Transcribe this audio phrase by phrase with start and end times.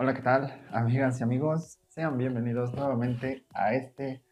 [0.00, 1.80] Hola, ¿qué tal, amigas y amigos?
[1.88, 4.22] Sean bienvenidos nuevamente a este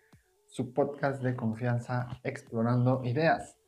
[0.47, 3.59] su podcast de confianza Explorando Ideas,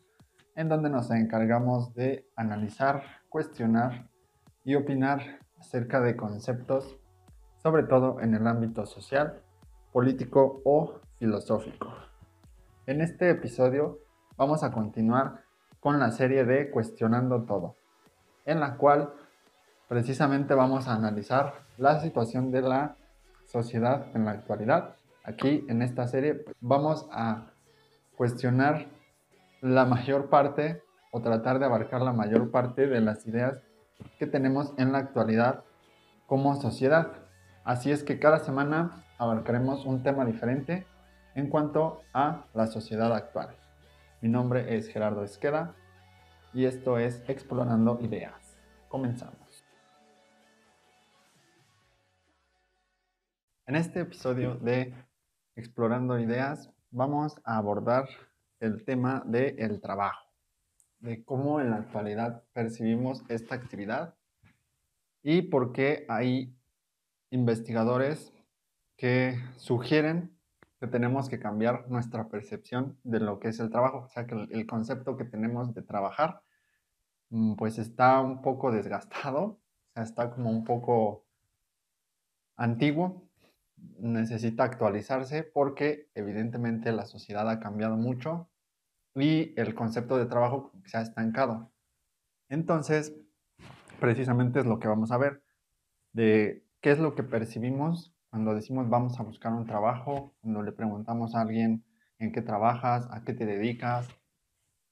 [0.55, 4.09] en donde nos encargamos de analizar, cuestionar
[4.65, 6.97] y opinar acerca de conceptos,
[7.61, 9.43] sobre todo en el ámbito social,
[9.93, 11.89] político o filosófico.
[12.87, 13.99] En este episodio
[14.37, 15.43] vamos a continuar
[15.81, 17.75] con la serie de Cuestionando Todo,
[18.45, 19.15] en la cual
[19.89, 22.97] precisamente vamos a analizar la situación de la
[23.47, 24.97] sociedad en la actualidad.
[25.25, 27.47] Aquí en esta serie pues, vamos a
[28.17, 28.87] cuestionar
[29.61, 33.63] la mayor parte o tratar de abarcar la mayor parte de las ideas
[34.19, 35.65] que tenemos en la actualidad
[36.27, 37.13] como sociedad.
[37.65, 40.87] Así es que cada semana abarcaremos un tema diferente
[41.35, 43.57] en cuanto a la sociedad actual.
[44.21, 45.75] Mi nombre es Gerardo Esqueda
[46.53, 48.59] y esto es Explorando Ideas.
[48.89, 49.48] Comenzamos.
[53.69, 54.95] En este episodio de
[55.55, 58.09] Explorando Ideas vamos a abordar
[58.61, 60.25] el tema del trabajo,
[61.01, 64.15] de cómo en la actualidad percibimos esta actividad
[65.23, 66.57] y por qué hay
[67.29, 68.33] investigadores
[68.97, 70.35] que sugieren
[70.81, 74.35] que tenemos que cambiar nuestra percepción de lo que es el trabajo, o sea que
[74.49, 76.41] el, concepto que tenemos de trabajar
[77.29, 79.61] mm, pues está un poco desgastado,
[79.95, 81.27] está como un poco
[82.57, 83.28] antiguo
[83.99, 88.49] necesita actualizarse porque evidentemente la sociedad ha cambiado mucho
[89.15, 91.73] y el concepto de trabajo se ha estancado.
[92.49, 93.15] Entonces,
[94.01, 95.43] precisamente es lo que vamos a ver,
[96.13, 100.73] de qué es lo que percibimos cuando decimos vamos a buscar un trabajo, cuando le
[100.73, 101.85] preguntamos a alguien
[102.19, 104.09] en qué trabajas, a qué te dedicas.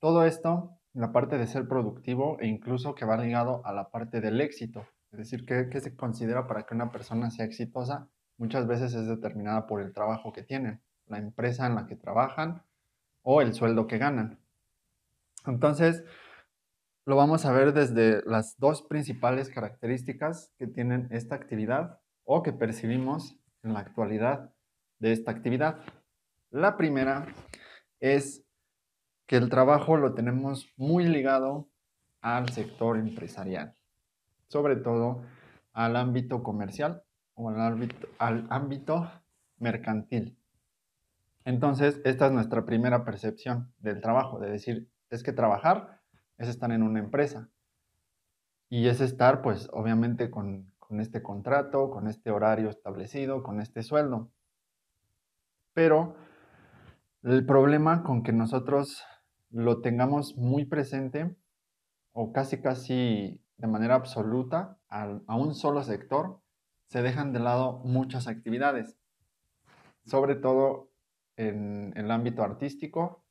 [0.00, 4.20] Todo esto, la parte de ser productivo e incluso que va ligado a la parte
[4.20, 8.66] del éxito, es decir, qué, qué se considera para que una persona sea exitosa muchas
[8.66, 12.62] veces es determinada por el trabajo que tienen, la empresa en la que trabajan
[13.22, 14.38] o el sueldo que ganan.
[15.46, 16.04] Entonces,
[17.04, 22.52] lo vamos a ver desde las dos principales características que tienen esta actividad o que
[22.52, 24.52] percibimos en la actualidad
[24.98, 25.78] de esta actividad.
[26.50, 27.26] La primera
[28.00, 28.44] es
[29.26, 31.68] que el trabajo lo tenemos muy ligado
[32.20, 33.74] al sector empresarial,
[34.48, 35.22] sobre todo
[35.72, 37.05] al ámbito comercial
[37.36, 39.10] o al ámbito, al ámbito
[39.58, 40.36] mercantil.
[41.44, 46.00] Entonces, esta es nuestra primera percepción del trabajo, de decir, es que trabajar
[46.38, 47.48] es estar en una empresa.
[48.68, 53.84] Y es estar, pues, obviamente con, con este contrato, con este horario establecido, con este
[53.84, 54.32] sueldo.
[55.72, 56.16] Pero
[57.22, 59.04] el problema con que nosotros
[59.50, 61.36] lo tengamos muy presente
[62.12, 66.40] o casi casi de manera absoluta a un solo sector
[66.86, 68.96] se dejan de lado muchas actividades,
[70.04, 70.90] sobre todo
[71.36, 73.24] en, el ámbito artístico,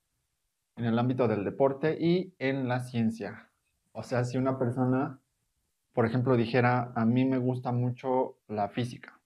[0.76, 3.50] en el ámbito del deporte y en la ciencia.
[3.92, 5.20] O sea, si una persona,
[5.94, 9.20] por ejemplo, dijera, a mí me gusta mucho la física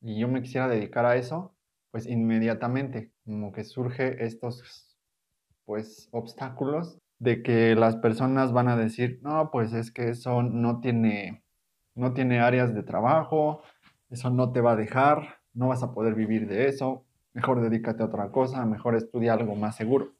[0.00, 1.54] y yo me quisiera dedicar a eso,
[1.90, 4.96] pues inmediatamente como que surge estos
[5.64, 10.80] pues obstáculos de que las personas van a decir, no, pues es que eso no
[10.80, 11.42] tiene,
[11.94, 13.62] no tiene áreas de trabajo,
[14.10, 18.02] eso no te va a dejar, no vas a poder vivir de eso, mejor dedícate
[18.02, 20.12] a otra cosa, mejor estudia algo más seguro.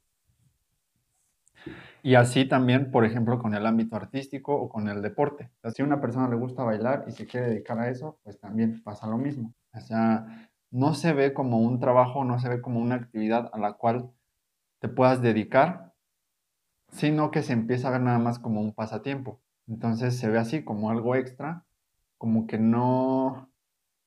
[2.03, 5.49] Y así también, por ejemplo, con el ámbito artístico o con el deporte.
[5.73, 8.81] si a una persona le gusta bailar y se quiere dedicar a eso, pues también
[8.83, 9.53] pasa lo mismo.
[9.73, 13.57] O sea, no se ve como un trabajo, no se ve como una actividad a
[13.57, 14.11] la cual
[14.79, 15.93] te puedas dedicar,
[16.89, 19.41] sino que se empieza a ver nada más como un pasatiempo.
[19.67, 21.65] Entonces se ve así como algo extra,
[22.17, 23.49] como que no,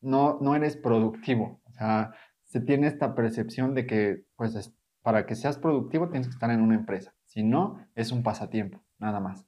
[0.00, 1.60] no, no eres productivo.
[1.64, 4.72] O sea, se tiene esta percepción de que, pues,
[5.02, 7.14] para que seas productivo tienes que estar en una empresa.
[7.24, 9.46] Si no, es un pasatiempo, nada más.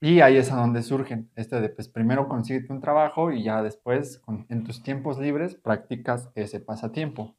[0.00, 3.62] Y ahí es a donde surgen, este de, pues, primero consíguete un trabajo y ya
[3.62, 7.36] después, en tus tiempos libres, practicas ese pasatiempo.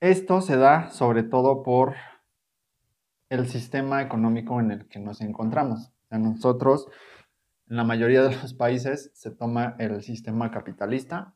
[0.00, 1.94] Esto se da sobre todo por
[3.28, 5.92] el sistema económico en el que nos encontramos.
[6.10, 6.88] Nosotros
[7.68, 11.34] en la mayoría de los países se toma el sistema capitalista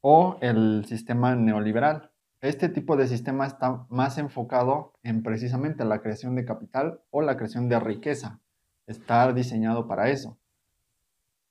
[0.00, 2.10] o el sistema neoliberal.
[2.40, 7.36] Este tipo de sistema está más enfocado en precisamente la creación de capital o la
[7.36, 8.40] creación de riqueza.
[8.86, 10.38] Está diseñado para eso.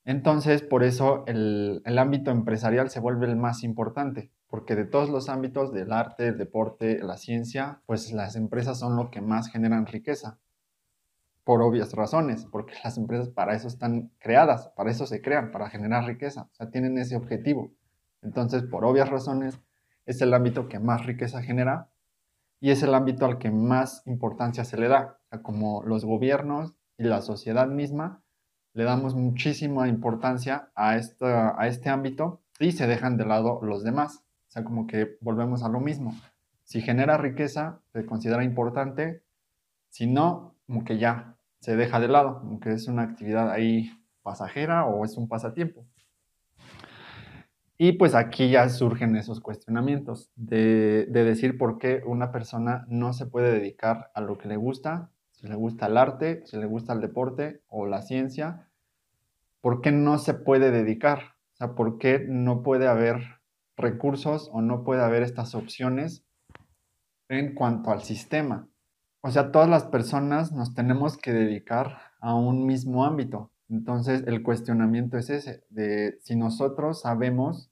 [0.05, 5.09] Entonces, por eso el, el, ámbito empresarial se vuelve el más importante, porque de todos
[5.09, 9.49] los ámbitos del arte, el deporte, la ciencia, pues las empresas son lo que más
[9.49, 10.39] generan riqueza.
[11.47, 15.69] Por obvias razones, porque las empresas para eso están creadas, para eso se crean, para
[15.69, 17.71] generar riqueza, o sea, tienen ese objetivo.
[18.21, 19.57] Entonces, por obvias razones,
[20.05, 21.87] es el ámbito que más riqueza genera
[22.59, 25.19] y es el ámbito al que más importancia se le da.
[25.23, 28.21] O sea, como los gobiernos y la sociedad misma
[28.73, 33.85] le damos muchísima importancia a, esta, a este ámbito y se dejan de lado los
[33.85, 34.17] demás.
[34.49, 36.13] O sea, como que volvemos a lo mismo.
[36.65, 39.23] Si genera riqueza, se considera importante.
[39.87, 43.91] Si no, como que ya se deja de lado, como que es una actividad ahí
[44.23, 45.85] pasajera o es un pasatiempo.
[47.79, 53.27] Y pues aquí ya surgen esos cuestionamientos de, decir por qué una persona no se
[53.27, 56.93] puede dedicar a lo que le gusta, si le gusta el arte, si le gusta
[56.93, 58.67] el deporte o la ciencia,
[59.61, 61.35] ¿por qué no se puede dedicar?
[61.53, 63.41] O sea, ¿por qué no puede haber
[63.75, 66.25] recursos o no puede haber estas opciones
[67.29, 68.67] en cuanto al sistema?
[69.27, 73.51] O sea, todas las personas nos tenemos que dedicar a un mismo ámbito.
[73.67, 77.69] Entonces, el cuestionamiento es ese, de si nosotros sabemos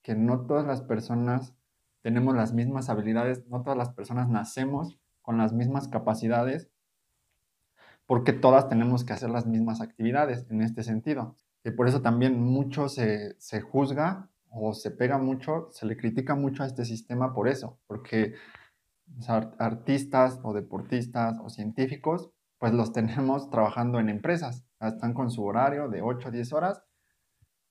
[0.00, 1.52] que no todas las personas
[2.00, 6.70] tenemos las mismas habilidades, no todas las personas nacemos con las mismas capacidades,
[8.06, 11.36] porque todas tenemos que hacer las mismas actividades en este sentido.
[11.62, 16.34] Y por eso también mucho se, se juzga o se pega mucho, se le critica
[16.34, 18.32] mucho a este sistema por eso, porque
[19.58, 24.64] artistas o deportistas o científicos pues los tenemos trabajando en empresas.
[24.80, 26.82] Están con su horario de 8 a 10 horas,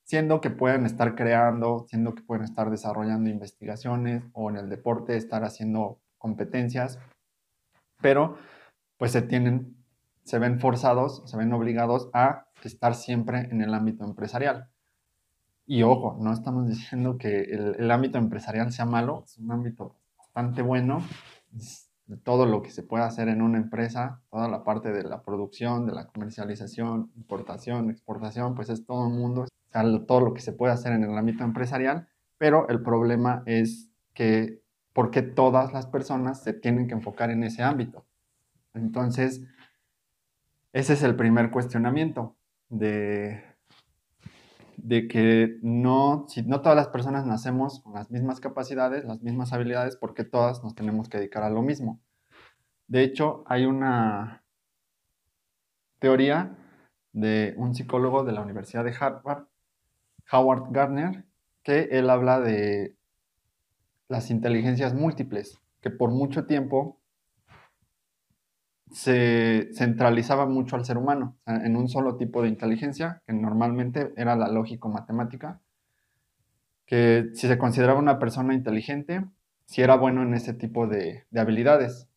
[0.04, 5.16] siendo que pueden estar creando, siendo que pueden estar desarrollando investigaciones o en el deporte
[5.16, 7.00] estar haciendo competencias,
[8.02, 8.38] pero
[8.98, 9.76] pues se tienen,
[10.24, 14.70] se ven forzados, se ven obligados a estar siempre en el ámbito empresarial.
[15.68, 19.96] Y ojo, no estamos diciendo que el, el ámbito empresarial sea malo, es un ámbito
[20.36, 21.02] bastante bueno,
[22.24, 25.86] todo lo que se puede hacer en una empresa, toda la parte de la producción,
[25.86, 29.46] de la comercialización, importación, exportación, pues es todo un mundo,
[30.06, 34.62] todo lo que se puede hacer en el ámbito empresarial, pero el problema es que
[34.92, 38.06] por qué todas las personas se tienen que enfocar en ese ámbito.
[38.74, 39.42] Entonces,
[40.74, 42.36] ese es el primer cuestionamiento
[42.68, 43.42] de,
[44.86, 49.52] de que no, si no todas las personas nacemos con las mismas capacidades, las mismas
[49.52, 52.00] habilidades, porque todas nos tenemos que dedicar a lo mismo.
[52.88, 54.44] De hecho, hay una
[55.98, 56.56] teoría
[57.14, 59.48] de un psicólogo de la Universidad de Harvard,
[60.32, 61.26] Howard Gardner,
[61.64, 62.96] que él habla de
[64.08, 67.02] las inteligencias múltiples, que por mucho tiempo
[68.92, 74.36] se centralizaba mucho al ser humano en un solo tipo de inteligencia, que normalmente era
[74.36, 75.62] la lógico-matemática,
[76.86, 79.26] que si se consideraba una persona inteligente,
[79.66, 82.08] si era bueno en ese tipo de, habilidades,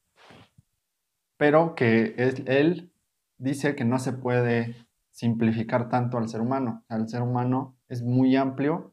[1.36, 2.14] pero que
[2.46, 2.92] él
[3.38, 4.76] dice que no se puede
[5.10, 6.84] simplificar tanto al ser humano.
[6.90, 8.92] el ser humano es muy amplio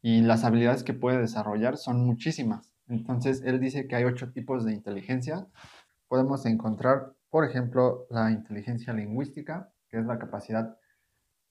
[0.00, 2.72] y las habilidades que puede desarrollar son muchísimas.
[2.86, 5.46] Entonces, él dice que hay ocho tipos de inteligencia
[6.08, 10.76] podemos encontrar, por ejemplo, la inteligencia lingüística, que es la capacidad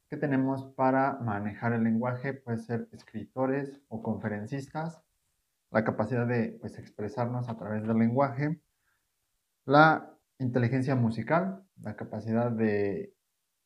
[0.09, 5.01] que tenemos para manejar el lenguaje, puede ser escritores o conferencistas,
[5.71, 8.61] la capacidad de pues, expresarnos a través del lenguaje,
[9.65, 13.13] la inteligencia musical, la capacidad de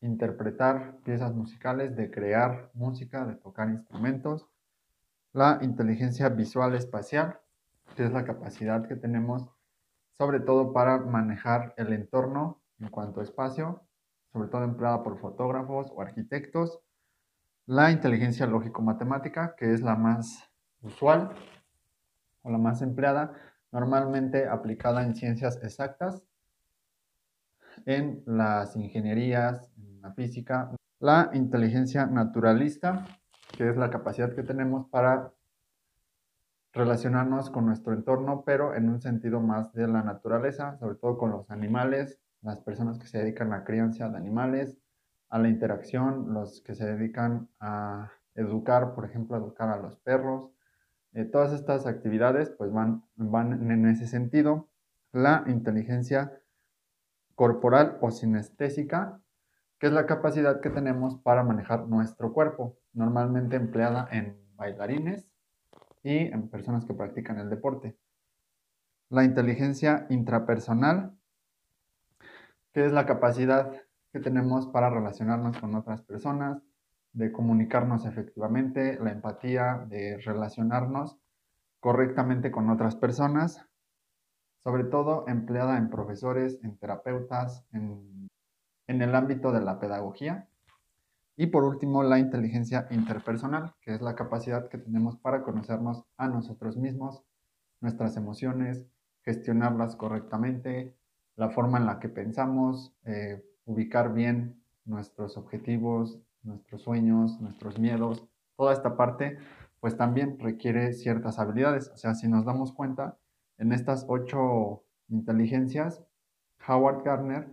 [0.02, 4.48] interpretar piezas musicales, de crear música, de tocar instrumentos,
[5.32, 7.40] la inteligencia visual espacial,
[7.96, 9.50] que es la capacidad que tenemos
[10.22, 13.82] sobre todo para manejar el entorno en cuanto a espacio,
[14.32, 16.80] sobre todo empleada por fotógrafos o arquitectos.
[17.66, 20.48] La inteligencia lógico-matemática, que es la más
[20.84, 21.32] usual
[22.44, 23.34] o la más empleada,
[23.72, 26.22] normalmente aplicada en ciencias exactas,
[27.88, 30.70] en las ingenierías, en la física.
[31.00, 33.08] La inteligencia naturalista,
[33.58, 35.34] que es la capacidad que tenemos para
[36.74, 41.32] relacionarnos con nuestro entorno, pero en un sentido más de la naturaleza, sobre todo con
[41.32, 44.78] los animales, las personas que se dedican a crianza de animales,
[45.30, 50.52] a la interacción, los que se dedican a educar, por ejemplo, educar a los perros.
[51.14, 54.70] Eh, todas estas actividades pues van, van en ese sentido.
[55.12, 56.42] La inteligencia
[57.36, 59.22] corporal o sinestésica,
[59.80, 65.31] que es la capacidad que tenemos para manejar nuestro cuerpo, normalmente empleada en bailarines,
[66.04, 67.98] y en personas que practican el deporte.
[69.10, 71.18] La inteligencia intrapersonal,
[72.74, 73.72] que es la capacidad
[74.12, 76.62] que tenemos para relacionarnos con otras personas,
[77.14, 81.18] de comunicarnos efectivamente, la empatía, de relacionarnos
[81.82, 83.66] correctamente con otras personas,
[84.64, 88.30] sobre todo empleada en profesores, en terapeutas, en
[88.92, 90.48] en el ámbito de la pedagogía.
[91.36, 96.28] Y por último, la inteligencia interpersonal, que es la capacidad que tenemos para conocernos a
[96.28, 97.24] nosotros mismos,
[97.80, 98.86] nuestras emociones,
[99.24, 100.96] gestionarlas correctamente,
[101.36, 108.28] la forma en la que pensamos, eh, ubicar bien nuestros objetivos, nuestros sueños, nuestros miedos,
[108.58, 109.38] toda esta parte,
[109.80, 111.90] pues también requiere ciertas habilidades.
[111.90, 113.18] O sea, si nos damos cuenta,
[113.58, 116.04] en estas ocho inteligencias,
[116.68, 117.48] Howard Gardner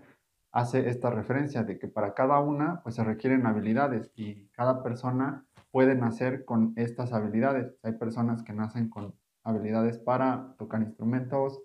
[0.53, 5.47] hace esta referencia de que para cada una pues se requieren habilidades y cada persona
[5.71, 7.75] puede nacer con estas habilidades.
[7.83, 9.15] Hay personas que nacen con
[9.45, 11.61] habilidades para tocar instrumentos,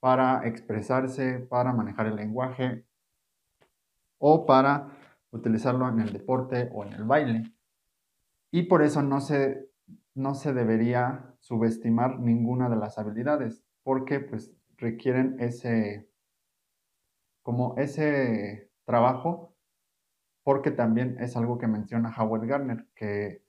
[0.00, 2.84] para expresarse, para manejar el lenguaje
[4.18, 4.88] o para
[5.30, 7.54] utilizarlo en el deporte o en el baile.
[8.50, 9.68] Y por eso no se,
[10.14, 16.08] no se debería subestimar ninguna de las habilidades, porque pues requieren ese,
[17.44, 19.54] como ese trabajo,
[20.42, 23.44] porque también es algo que menciona Howard Gardner, que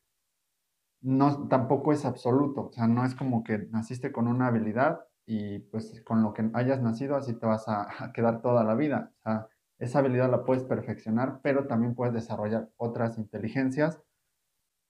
[1.01, 5.59] no, tampoco es absoluto, o sea, no es como que naciste con una habilidad y
[5.59, 9.13] pues con lo que hayas nacido así te vas a, quedar toda la vida.
[9.25, 9.47] O
[9.79, 14.01] esa habilidad la puedes perfeccionar, pero también puedes desarrollar otras inteligencias.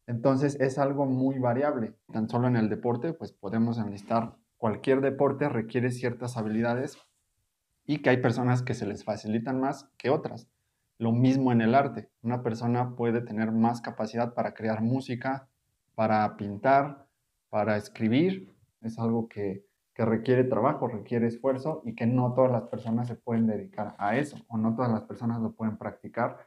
[0.07, 1.95] Entonces es algo muy variable.
[2.11, 6.97] Tan solo en el deporte, pues podemos enlistar cualquier deporte requiere ciertas habilidades
[7.85, 10.47] y que hay personas que se les facilitan más que otras.
[10.97, 12.09] Lo mismo en el arte.
[12.21, 15.49] Una persona puede tener más capacidad para crear música,
[15.93, 17.07] para pintar,
[17.49, 18.55] para escribir.
[18.81, 19.65] Es algo que,
[19.97, 24.37] requiere trabajo, requiere esfuerzo y que no todas las personas se pueden dedicar a eso
[24.49, 26.37] o no todas las personas lo pueden practicar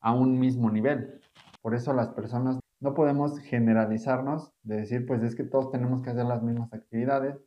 [0.00, 1.20] a un mismo nivel.
[1.62, 6.10] Por eso las personas no podemos generalizarnos de decir, pues es que todos tenemos que
[6.10, 7.38] hacer las mismas actividades,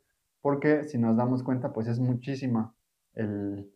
[0.41, 2.75] porque si nos damos cuenta, pues es muchísima
[3.15, 3.71] el,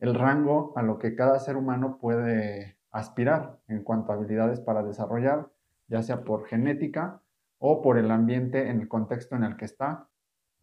[0.00, 5.50] rango a lo que cada ser humano puede aspirar en cuanto a habilidades para desarrollar,
[5.88, 7.22] ya sea por genética
[7.58, 10.08] o por el ambiente en el contexto en el que está,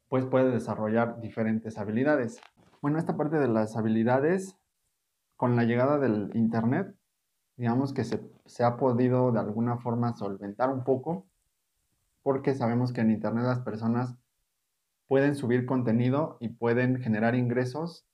[0.09, 2.41] pues puede desarrollar diferentes habilidades.
[2.81, 4.57] Bueno, esta parte de las habilidades,
[5.37, 6.93] con la llegada del Internet,
[7.55, 11.25] digamos que se, se ha podido de alguna forma solventar un poco,
[12.23, 14.15] porque sabemos que en Internet las personas
[15.07, 18.08] pueden subir contenido y pueden generar ingresos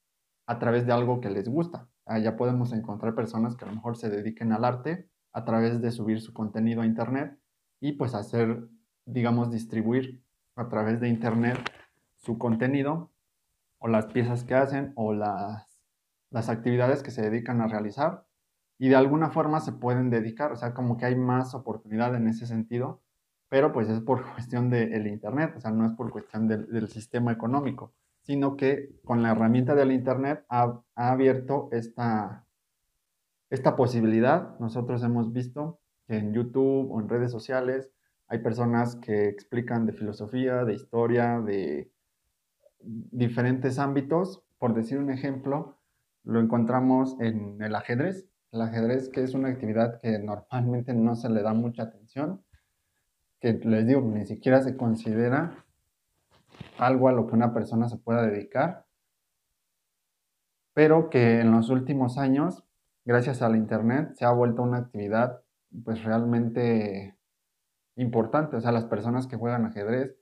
[0.45, 1.87] a través de algo que les gusta.
[2.21, 5.91] Ya podemos encontrar personas que a lo mejor se dediquen al arte a través de
[5.91, 7.37] subir su contenido a Internet
[7.79, 8.67] y pues hacer,
[9.05, 10.23] digamos, distribuir
[10.55, 11.57] a través de Internet
[12.15, 13.11] su contenido
[13.79, 15.67] o las piezas que hacen o las,
[16.29, 18.25] las actividades que se dedican a realizar
[18.77, 22.27] y de alguna forma se pueden dedicar, o sea, como que hay más oportunidad en
[22.27, 23.01] ese sentido,
[23.49, 27.31] pero pues es por cuestión del Internet, o sea, no es por cuestión del sistema
[27.31, 27.93] económico
[28.25, 32.47] sino que con la herramienta del Internet ha, abierto esta,
[33.51, 34.57] esta posibilidad.
[34.59, 37.91] Nosotros hemos visto que en YouTube o en redes sociales
[38.27, 41.91] hay personas que explican de filosofía, de historia, de
[42.79, 44.43] diferentes ámbitos.
[44.57, 45.77] Por decir un ejemplo,
[46.23, 48.27] lo encontramos en el ajedrez.
[48.51, 52.43] El ajedrez, que es una actividad que normalmente no se le da mucha atención,
[53.39, 55.64] que les digo, ni siquiera se considera
[56.77, 58.85] algo a lo que una persona se pueda dedicar,
[60.73, 62.65] pero que en los últimos años,
[63.05, 65.41] gracias al Internet, se ha vuelto una actividad
[65.83, 67.17] pues realmente
[67.95, 68.57] importante.
[68.57, 70.17] O sea, las personas que juegan ajedrez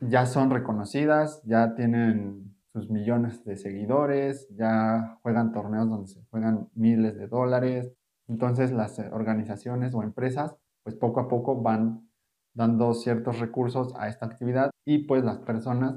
[0.00, 6.68] ya son reconocidas, ya tienen sus millones de seguidores, ya juegan torneos donde se juegan
[6.74, 7.92] miles de dólares.
[8.28, 12.08] Entonces las organizaciones o empresas pues poco a poco van
[12.54, 15.96] dando ciertos recursos a esta actividad y pues las personas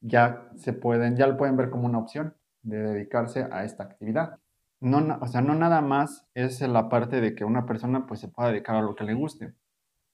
[0.00, 4.38] ya se pueden, ya lo pueden ver como una opción de dedicarse a esta actividad.
[4.80, 8.28] No, o sea, no nada más es la parte de que una persona pues se
[8.28, 9.54] pueda dedicar a lo que le guste,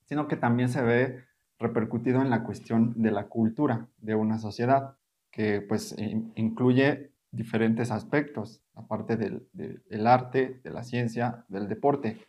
[0.05, 1.25] sino que también se ve
[1.59, 4.97] repercutido en la cuestión de la cultura de una sociedad,
[5.31, 5.97] que pues
[6.37, 12.21] incluye diferentes aspectos, aparte del, del arte, de la ciencia, del deporte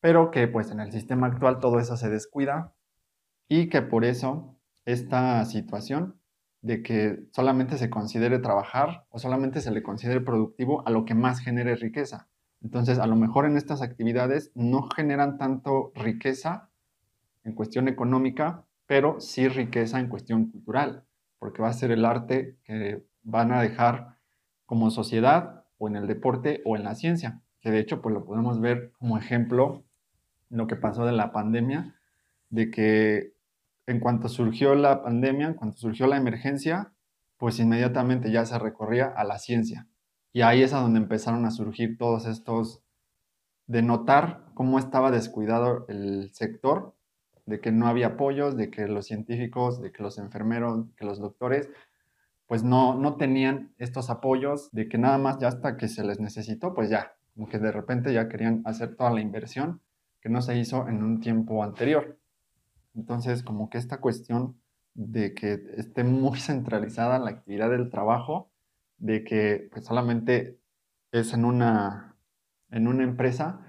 [0.00, 2.74] pero que pues en el sistema actual todo eso se descuida
[3.48, 6.20] y que por eso esta situación
[6.62, 11.14] de que solamente se considere trabajar o solamente se le considere productivo a lo que
[11.14, 12.28] más genere riqueza.
[12.62, 16.68] Entonces, a lo mejor en estas actividades no generan tanto riqueza
[17.44, 21.04] en cuestión económica, pero sí riqueza en cuestión cultural,
[21.38, 24.18] porque va a ser el arte que van a dejar
[24.66, 28.24] como sociedad o en el deporte o en la ciencia, que de hecho pues lo
[28.24, 29.84] podemos ver como ejemplo
[30.50, 31.96] lo que pasó de la pandemia,
[32.50, 33.32] de que
[33.86, 36.92] en cuanto surgió la pandemia, en cuanto surgió la emergencia,
[37.38, 39.88] pues inmediatamente ya se recorría a la ciencia.
[40.32, 42.82] Y ahí es a donde empezaron a surgir todos estos,
[43.66, 46.94] de notar cómo estaba descuidado el sector,
[47.46, 51.18] de que no había apoyos, de que los científicos, de que los enfermeros, que los
[51.18, 51.68] doctores,
[52.46, 56.20] pues no, no tenían estos apoyos, de que nada más ya hasta que se les
[56.20, 59.80] necesitó, pues ya, como que de repente ya querían hacer toda la inversión
[60.20, 62.18] que no se hizo en un tiempo anterior.
[62.94, 64.60] Entonces, como que esta cuestión
[64.94, 68.50] de que esté muy centralizada la actividad del trabajo,
[68.98, 70.58] de que pues, solamente
[71.12, 72.16] es en una,
[72.70, 73.60] en una empresa,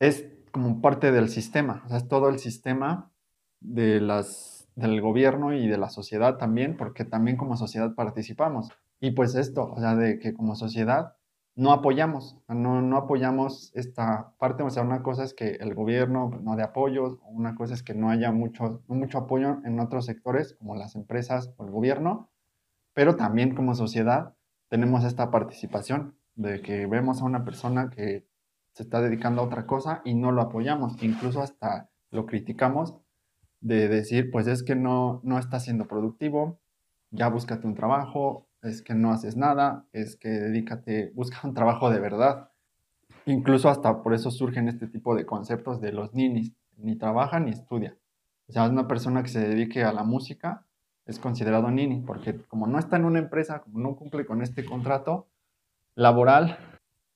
[0.00, 3.10] es como parte del sistema, o sea, es todo el sistema
[3.60, 8.70] de las, del gobierno y de la sociedad también, porque también como sociedad participamos.
[9.00, 11.16] Y pues esto, o sea, de que como sociedad
[11.56, 16.30] no apoyamos, no, no apoyamos esta parte, o sea, una cosa es que el gobierno
[16.42, 20.52] no de apoyos, una cosa es que no haya mucho, mucho apoyo en otros sectores
[20.52, 22.28] como las empresas o el gobierno,
[22.92, 24.34] pero también como sociedad
[24.68, 28.26] tenemos esta participación de que vemos a una persona que
[28.72, 32.94] se está dedicando a otra cosa y no lo apoyamos, incluso hasta lo criticamos
[33.62, 36.60] de decir, pues es que no, no está siendo productivo,
[37.10, 41.90] ya búscate un trabajo, es que no haces nada, es que dedícate, busca un trabajo
[41.90, 42.50] de verdad.
[43.24, 47.50] Incluso hasta por eso surgen este tipo de conceptos de los ninis, ni trabaja ni
[47.50, 47.96] estudia.
[48.48, 50.64] O sea, una persona que se dedique a la música
[51.06, 54.64] es considerado nini, porque como no está en una empresa, como no cumple con este
[54.64, 55.28] contrato
[55.94, 56.58] laboral,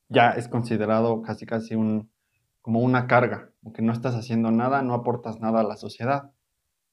[0.08, 2.10] ya es considerado casi casi un,
[2.62, 6.32] como una carga, porque no estás haciendo nada, no aportas nada a la sociedad.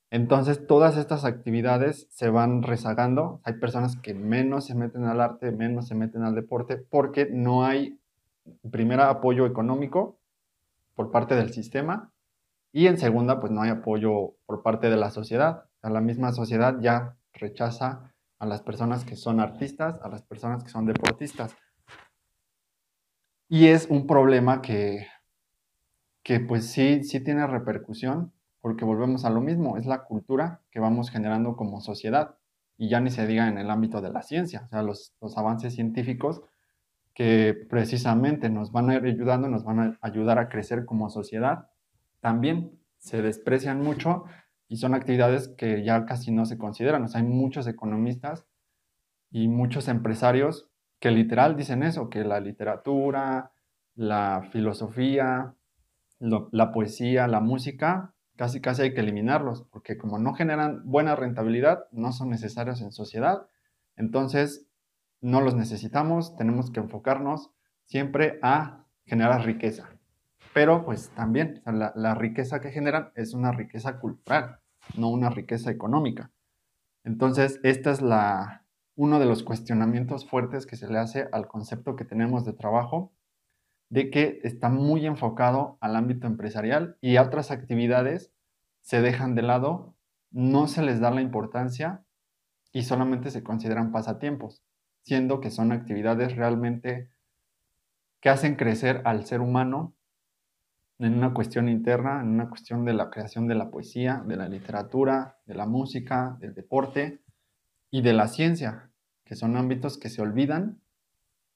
[0.09, 3.41] Entonces, todas estas actividades se van rezagando.
[3.43, 7.65] Hay personas que menos se meten al arte, menos se meten al deporte, porque no
[7.65, 7.99] hay,
[8.71, 10.19] primera, apoyo económico
[10.95, 12.11] por parte del sistema
[12.71, 15.65] y en segunda, pues no hay apoyo por parte de la sociedad.
[15.81, 20.63] O la misma sociedad ya rechaza a las personas que son artistas, a las personas
[20.63, 21.55] que son deportistas.
[23.49, 25.07] Y es un problema que,
[26.23, 28.33] que pues sí, sí tiene repercusión
[28.67, 32.36] porque volvemos a lo mismo, es la cultura que vamos generando como sociedad
[32.77, 35.73] y ya ni se diga en el ámbito de la ciencia, o sea, los, avances
[35.73, 36.41] científicos
[37.13, 41.69] que precisamente nos van a ir ayudando, nos van a ayudar a crecer como sociedad,
[42.19, 44.25] también se desprecian mucho
[44.67, 47.06] y son actividades que ya casi no se consideran.
[47.06, 48.43] O sea, hay muchos economistas
[49.32, 53.53] y muchos empresarios que literal dicen eso, que la literatura,
[53.95, 55.56] la filosofía,
[56.19, 61.86] la poesía, la música casi casi hay que eliminarlos, porque como no generan buena rentabilidad,
[61.91, 63.47] no son necesarios en sociedad,
[63.95, 64.67] entonces
[65.19, 67.52] no los necesitamos, tenemos que enfocarnos
[67.84, 69.89] siempre a generar riqueza.
[70.54, 74.60] Pero pues también la, la, riqueza que generan es una riqueza cultural,
[74.95, 76.32] no una riqueza económica.
[77.04, 81.95] Entonces, este es la, uno de los cuestionamientos fuertes que se le hace al concepto
[81.95, 83.13] que tenemos de trabajo
[83.89, 88.32] de que está muy enfocado al ámbito empresarial y otras actividades
[88.82, 89.95] se dejan de lado,
[90.32, 92.04] no se les da la importancia
[92.71, 94.62] y solamente se consideran pasatiempos,
[95.04, 97.10] siendo que son actividades realmente
[98.19, 99.93] que hacen crecer al ser humano
[101.00, 104.50] en una cuestión interna, en una cuestión de la creación de la poesía, de la
[104.50, 107.21] literatura, de la música, del deporte
[107.91, 108.89] y de la ciencia,
[109.23, 110.82] que son ámbitos que se olvidan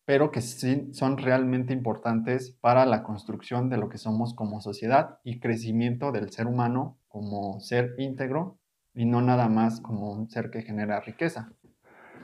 [0.05, 5.19] pero que sí son realmente importantes para la construcción de lo que somos como sociedad
[5.23, 8.57] y crecimiento del ser humano como ser íntegro
[8.93, 11.53] y no nada más como un ser que genera riqueza.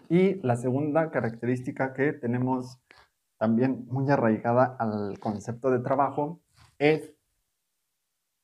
[0.09, 2.79] Y la segunda característica que tenemos
[3.37, 6.41] también muy arraigada al concepto de trabajo
[6.79, 7.13] es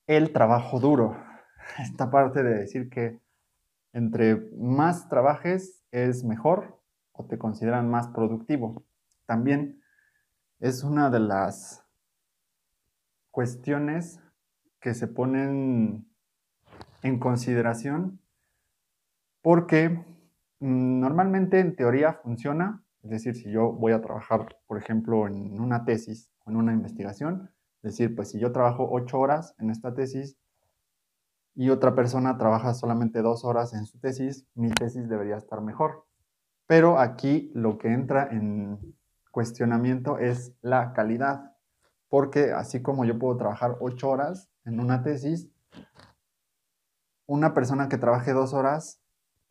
[0.07, 1.17] el trabajo duro.
[1.79, 3.19] Esta parte de decir que
[3.93, 6.79] entre más trabajes es mejor
[7.13, 8.83] o te consideran más productivo
[9.25, 9.81] también
[10.59, 11.83] es una de las
[13.31, 14.19] cuestiones
[14.79, 16.07] que se ponen
[17.01, 18.19] en consideración
[19.41, 19.89] porque
[20.59, 25.59] mm, normalmente en teoría funciona, es decir, si yo voy a trabajar, por ejemplo, en
[25.59, 27.51] una tesis o en una investigación,
[27.83, 30.37] es decir, pues si yo trabajo ocho horas en esta tesis
[31.55, 36.05] y otra persona trabaja solamente dos horas en su tesis, mi tesis debería estar mejor.
[36.65, 38.95] Pero aquí lo que entra en
[39.33, 41.57] cuestionamiento es la calidad,
[42.07, 45.49] porque así como yo puedo trabajar ocho horas en una tesis,
[47.25, 49.01] una persona que trabaje dos horas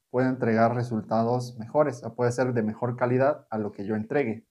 [0.09, 4.47] puede entregar resultados mejores o puede ser de mejor calidad a lo que yo entregue.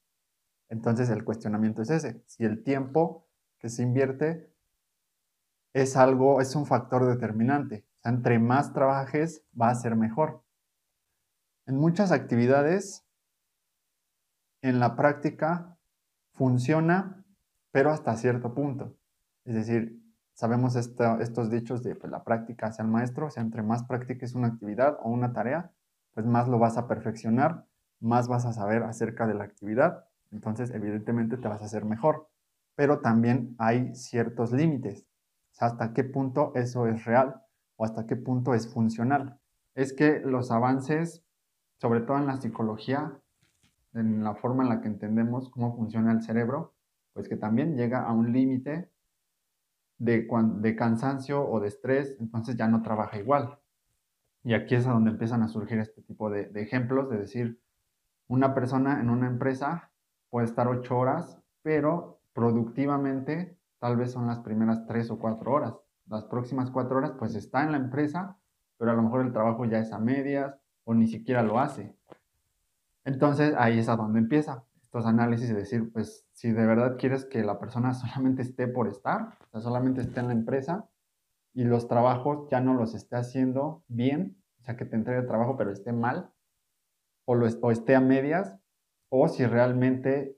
[0.68, 4.54] Entonces el cuestionamiento es ese, si el tiempo que se invierte
[5.74, 7.86] es algo, es un factor determinante.
[8.04, 10.44] entre más trabajes va a ser mejor.
[11.68, 13.06] En muchas actividades
[14.62, 15.78] en la práctica
[16.34, 17.24] funciona,
[17.72, 18.96] pero hasta cierto punto.
[19.46, 20.02] Es decir,
[20.34, 24.36] sabemos estos dichos de pues, la práctica hacia el maestro, o sea, entre más practiques
[24.36, 25.72] una actividad o una tarea,
[26.14, 27.66] pues más lo vas a perfeccionar,
[28.00, 32.30] más vas a saber acerca de la actividad, entonces evidentemente te vas a hacer mejor.
[32.76, 35.06] Pero también hay ciertos límites,
[35.52, 37.42] o sea, hasta qué punto eso es real
[37.76, 39.40] o hasta qué punto es funcional.
[39.76, 41.24] Es que los avances,
[41.78, 43.21] sobre todo en la psicología,
[43.94, 46.74] en la forma en la que entendemos cómo funciona el cerebro,
[47.14, 48.90] pues que también llega a un límite
[49.98, 50.28] de,
[50.58, 53.60] de cansancio o de estrés, entonces ya no trabaja igual.
[54.44, 57.62] Y aquí es a donde empiezan a surgir este tipo de, de ejemplos, de decir,
[58.28, 59.92] una persona en una empresa
[60.30, 65.76] puede estar ocho horas, pero productivamente tal vez son las primeras tres o cuatro horas.
[66.08, 68.38] Las próximas cuatro horas pues está en la empresa,
[68.78, 71.96] pero a lo mejor el trabajo ya es a medias o ni siquiera lo hace.
[73.04, 77.26] Entonces ahí es a donde empieza estos análisis y decir, pues si de verdad quieres
[77.26, 80.90] que la persona solamente esté por estar, o sea, solamente esté en la empresa
[81.54, 85.28] y los trabajos ya no los esté haciendo bien, o sea, que te entregue el
[85.28, 86.32] trabajo pero esté mal,
[87.26, 88.58] o, lo, o esté a medias,
[89.10, 90.38] o si realmente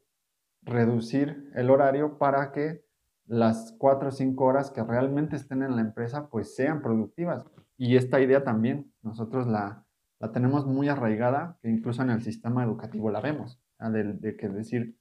[0.62, 2.86] reducir el horario para que
[3.26, 7.45] las cuatro o cinco horas que realmente estén en la empresa pues sean productivas.
[7.78, 9.86] Y esta idea también nosotros la,
[10.24, 14.48] la tenemos muy arraigada, que incluso en el sistema educativo la vemos, de, de, que
[14.48, 14.98] decir,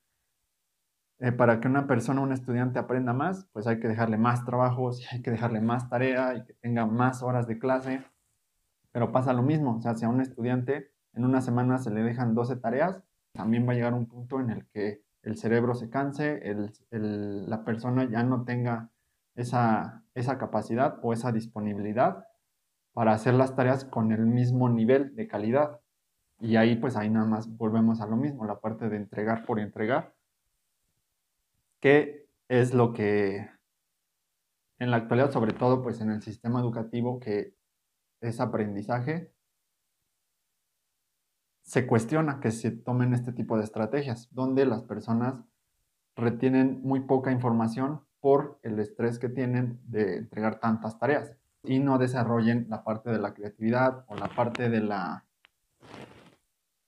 [1.21, 5.01] eh, para que una persona, un estudiante aprenda más, pues hay que dejarle más trabajos,
[5.13, 8.05] hay que dejarle más tarea y que tenga más horas de clase.
[8.91, 12.03] Pero pasa lo mismo, o sea, si a un estudiante en una semana se le
[12.03, 13.01] dejan 12 tareas,
[13.33, 17.49] también va a llegar un punto en el que el cerebro se canse, el, el,
[17.49, 18.91] la persona ya no tenga
[19.37, 22.27] esa, esa capacidad o esa disponibilidad
[22.93, 25.81] para hacer las tareas con el mismo nivel de calidad.
[26.41, 29.61] Y ahí pues ahí nada más volvemos a lo mismo, la parte de entregar por
[29.61, 30.15] entregar,
[31.81, 33.49] que es lo que
[34.79, 37.55] en la actualidad, sobre todo pues en el sistema educativo que
[38.21, 39.33] es aprendizaje,
[41.63, 45.45] se cuestiona que se tomen este tipo de estrategias, donde las personas
[46.17, 51.99] retienen muy poca información por el estrés que tienen de entregar tantas tareas y no
[51.99, 55.25] desarrollen la parte de la creatividad o la parte de la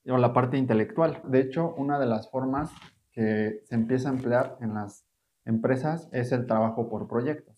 [0.07, 1.21] o la parte intelectual.
[1.23, 2.71] De hecho, una de las formas
[3.11, 5.05] que se empieza a emplear en las
[5.45, 7.55] empresas es el trabajo por proyectos.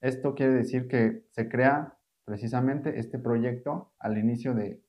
[0.00, 4.80] Esto quiere decir que se crea precisamente este proyecto al inicio de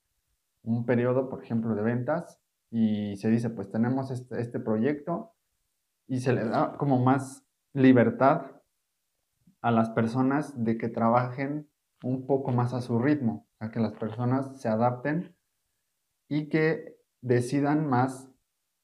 [0.63, 2.39] un periodo, por ejemplo, de ventas
[2.69, 5.33] y se dice, pues tenemos este, este proyecto
[6.07, 7.43] y se le da como más
[7.73, 8.56] libertad
[9.67, 11.69] a las personas de que trabajen
[12.01, 15.35] un poco más a su ritmo, a que las personas se adapten
[16.29, 18.31] y que decidan más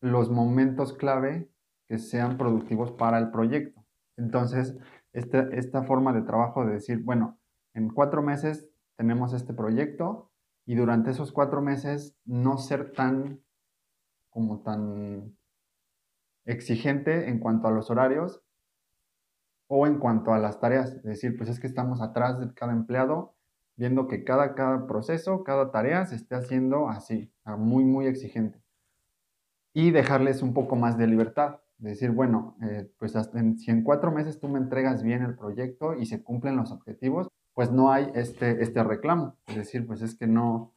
[0.02, 1.50] los momentos clave
[1.88, 3.86] que sean productivos para el proyecto.
[4.18, 4.78] Entonces,
[5.14, 7.40] este, esta forma de trabajo de decir, bueno,
[7.74, 8.68] en cuatro meses
[8.98, 10.34] tenemos este proyecto
[10.66, 13.40] y durante esos cuatro meses no ser tan
[14.30, 15.38] como tan
[16.44, 18.44] exigente en cuanto a los horarios
[19.76, 23.34] o en cuanto a las tareas, decir, pues es que estamos atrás de cada empleado,
[23.76, 28.62] viendo que cada, cada proceso, cada tarea se esté haciendo así, muy, muy exigente.
[29.74, 33.18] Y dejarles un poco más de libertad, decir, bueno, eh, pues
[33.58, 37.28] si en cuatro meses tú me entregas bien el proyecto y se cumplen los objetivos,
[37.56, 39.38] pues no hay este, este reclamo.
[39.48, 40.76] Es decir, pues es que no,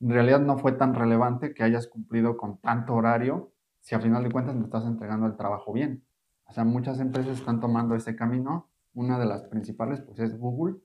[0.00, 4.22] en realidad no fue tan relevante que hayas cumplido con tanto horario si a final
[4.22, 6.04] de cuentas me estás entregando el trabajo bien.
[6.52, 8.68] O sea, muchas empresas están tomando ese camino.
[8.92, 10.76] Una de las principales, pues, es Google,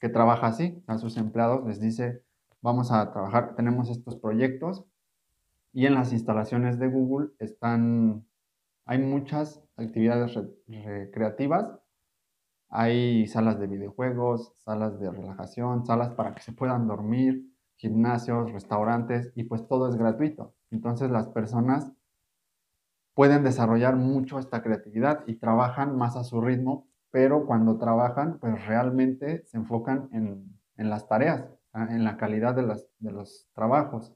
[0.00, 0.82] que trabaja así.
[0.88, 2.24] A sus empleados les dice,
[2.62, 4.84] vamos a trabajar, tenemos estos proyectos.
[5.72, 8.26] Y en las instalaciones de Google están,
[8.84, 11.78] hay muchas actividades recreativas.
[12.68, 19.30] Hay salas de videojuegos, salas de relajación, salas para que se puedan dormir, gimnasios, restaurantes,
[19.36, 20.56] y pues todo es gratuito.
[20.72, 21.92] Entonces las personas
[23.14, 28.66] pueden desarrollar mucho esta creatividad y trabajan más a su ritmo, pero cuando trabajan, pues
[28.66, 32.66] realmente se enfocan en, las tareas, en la calidad de,
[32.98, 34.14] de los trabajos.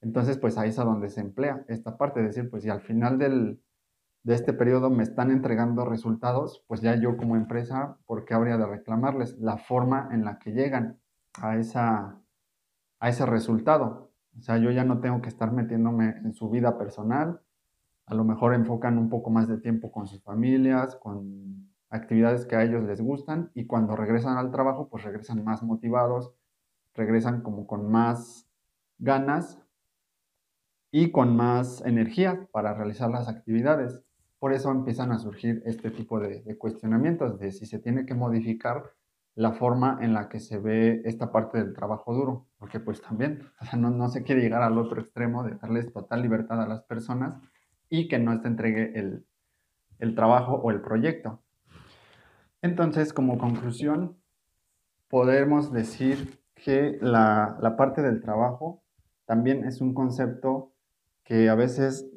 [0.00, 2.82] Entonces, pues ahí es a donde se emplea esta parte, de decir, pues si al
[2.82, 3.62] final del,
[4.24, 8.56] de este periodo me están entregando resultados, pues ya yo como empresa, ¿por qué habría
[8.56, 9.38] de reclamarles?
[9.38, 10.98] La forma en la que llegan
[11.40, 12.20] a, esa,
[13.00, 14.12] a ese resultado.
[14.36, 17.40] O sea, yo ya no tengo que estar metiéndome en su vida personal,
[18.06, 22.56] a lo mejor enfocan un poco más de tiempo con sus familias, con actividades que
[22.56, 26.32] a ellos les gustan y cuando regresan al trabajo pues regresan más motivados,
[26.94, 28.48] regresan como con más
[28.98, 29.60] ganas
[30.90, 34.02] y con más energía para realizar las actividades.
[34.38, 38.92] Por eso empiezan a surgir este tipo de, cuestionamientos de si se tiene que modificar
[39.34, 43.42] la forma en la que se ve esta parte del trabajo duro, porque pues también
[43.76, 47.42] no, no, se quiere llegar al otro extremo de darles total libertad a las personas
[47.88, 49.26] y que no se entregue el,
[49.98, 51.42] el trabajo o el proyecto.
[52.62, 54.16] Entonces, como conclusión,
[55.08, 58.82] podemos decir que la, la parte del trabajo
[59.26, 60.72] también es un concepto
[61.24, 62.10] que a veces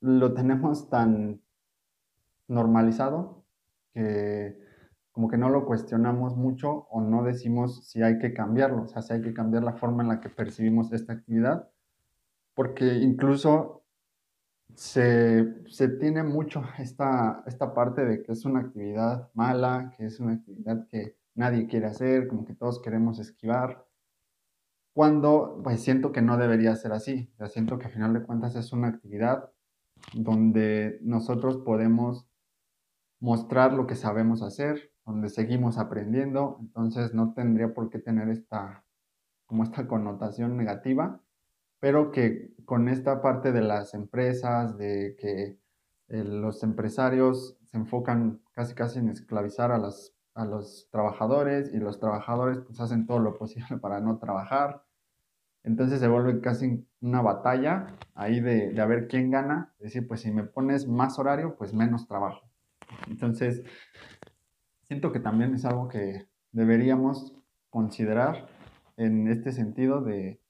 [0.00, 1.40] lo tenemos tan
[2.48, 3.44] normalizado
[3.92, 4.58] que
[5.12, 9.00] como que no lo cuestionamos mucho o no decimos si hay que cambiarlo, o sea,
[9.00, 11.70] si hay que cambiar la forma en la que percibimos esta actividad,
[12.52, 13.83] porque incluso
[14.74, 20.20] se, se tiene mucho esta, esta parte de que es una actividad mala, que es
[20.20, 23.84] una actividad que nadie quiere hacer, como que todos queremos esquivar,
[24.94, 28.54] cuando pues siento que no debería ser así, sea, siento que a final de cuentas
[28.54, 29.50] es una actividad
[30.12, 32.28] donde nosotros podemos
[33.20, 38.84] mostrar lo que sabemos hacer, donde seguimos aprendiendo, entonces no tendría por qué tener esta,
[39.46, 41.20] como esta connotación negativa,
[41.84, 45.58] pero que con esta parte de las empresas, de que
[46.08, 51.76] eh, los empresarios se enfocan casi casi en esclavizar a, las, a los trabajadores y
[51.76, 54.82] los trabajadores pues hacen todo lo posible para no trabajar.
[55.62, 59.74] Entonces se vuelve casi una batalla ahí de, de a ver quién gana.
[59.76, 62.48] Es decir, pues si me pones más horario, pues menos trabajo.
[63.08, 63.62] Entonces,
[64.84, 67.34] siento que también es algo que deberíamos
[67.68, 68.48] considerar
[68.96, 70.40] en este sentido de,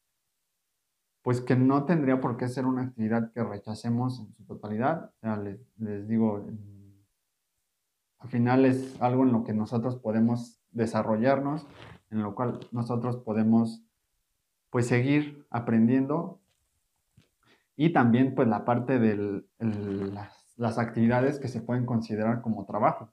[1.24, 5.06] pues que no tendría por qué ser una actividad que rechacemos en su totalidad.
[5.06, 6.46] O sea, les, les digo,
[8.18, 11.66] al final es algo en lo que nosotros podemos desarrollarnos,
[12.10, 13.82] en lo cual nosotros podemos
[14.68, 16.42] pues seguir aprendiendo
[17.74, 23.10] y también pues la parte de las, las actividades que se pueden considerar como trabajo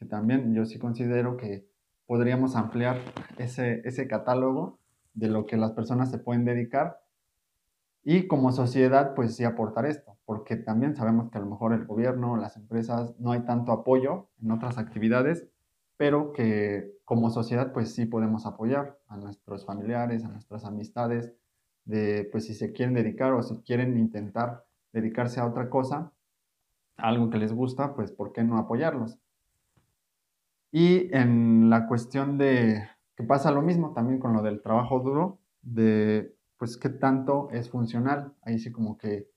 [0.00, 1.68] que también yo sí considero que
[2.06, 2.98] podríamos ampliar
[3.36, 4.80] ese, ese catálogo
[5.12, 6.99] de lo que las personas se pueden dedicar
[8.02, 11.86] y como sociedad pues sí aportar esto, porque también sabemos que a lo mejor el
[11.86, 15.46] gobierno, las empresas no hay tanto apoyo en otras actividades,
[15.96, 21.34] pero que como sociedad pues sí podemos apoyar a nuestros familiares, a nuestras amistades,
[21.84, 26.12] de pues si se quieren dedicar o si quieren intentar dedicarse a otra cosa,
[26.96, 29.18] algo que les gusta, pues ¿por qué no apoyarlos?
[30.72, 35.40] Y en la cuestión de que pasa lo mismo también con lo del trabajo duro,
[35.62, 38.34] de pues qué tanto es funcional.
[38.42, 39.30] Ahí sí como que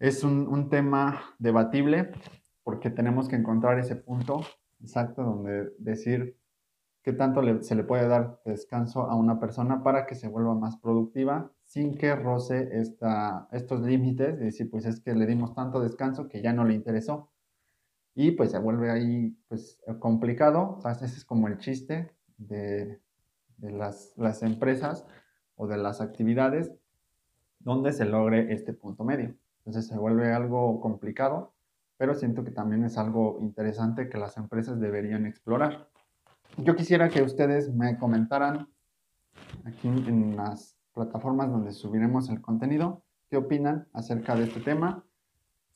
[0.00, 2.10] es un, un tema debatible
[2.64, 4.40] porque tenemos que encontrar ese punto
[4.80, 6.36] exacto donde decir
[7.02, 10.76] qué tanto se le puede dar descanso a una persona para que se vuelva más
[10.78, 15.80] productiva sin que roce esta, estos límites, de decir, pues es que le dimos tanto
[15.80, 17.30] descanso que ya no le interesó
[18.16, 20.80] y pues se vuelve ahí pues complicado.
[20.84, 23.00] ese es como el chiste de,
[23.58, 25.06] de las, las, empresas
[25.58, 26.72] o de las actividades
[27.58, 29.34] donde se logre este punto medio.
[29.58, 31.52] Entonces se vuelve algo complicado,
[31.98, 35.90] pero siento que también es algo interesante que las empresas deberían explorar.
[36.56, 38.68] Yo quisiera que ustedes me comentaran
[39.64, 45.04] aquí en las plataformas donde subiremos el contenido, qué opinan acerca de este tema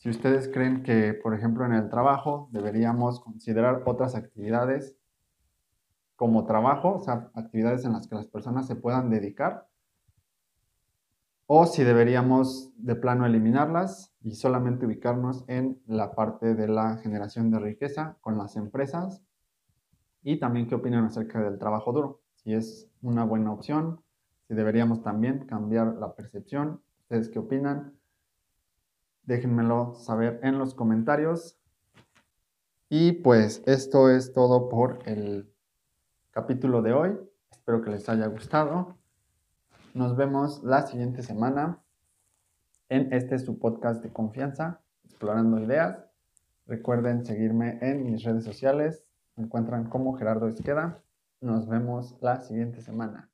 [0.03, 4.99] si ustedes creen que, por ejemplo, en el trabajo deberíamos considerar otras actividades
[6.17, 9.69] como trabajo, o sea, actividades en las que las personas se puedan dedicar,
[11.55, 17.51] o si deberíamos de plano eliminarlas y solamente ubicarnos en la parte de la generación
[17.51, 19.23] de riqueza con las empresas,
[20.23, 24.01] y también qué opinan acerca del trabajo duro, si es una buena opción,
[24.49, 27.99] si deberíamos también cambiar la percepción, ustedes qué opinan
[29.25, 31.59] déjenmelo saber en los comentarios.
[32.89, 35.53] Y pues esto es todo por el
[36.31, 37.19] capítulo de hoy.
[37.51, 39.02] Espero que les haya gustado.
[39.95, 41.83] Nos vemos la siguiente semana
[42.89, 46.07] en este su podcast de confianza, Explorando Ideas.
[46.67, 49.05] Recuerden seguirme en mis redes sociales.
[49.37, 51.03] Me encuentran como Gerardo Esqueda.
[51.43, 53.32] Nos vemos la siguiente semana.